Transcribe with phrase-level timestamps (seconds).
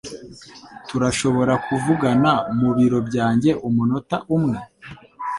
[0.87, 4.57] Turashobora kuvugana mu biro byanjye umunota umwe?